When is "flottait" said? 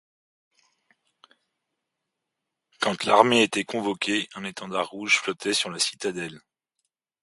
5.19-5.53